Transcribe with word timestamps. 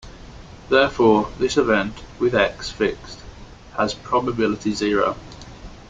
Therefore, 0.69 1.29
this 1.37 1.57
event, 1.57 1.93
with 2.17 2.33
"x" 2.33 2.71
fixed, 2.71 3.19
has 3.77 3.93
probability 3.93 4.73
zero. 4.73 5.15